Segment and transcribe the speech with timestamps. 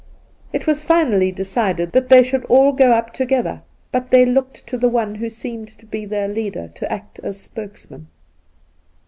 [0.51, 3.61] It was finally decided that they should all go up together,
[3.91, 7.39] but they looked to the one who seemed to be their leader to act as
[7.39, 8.07] spokesman.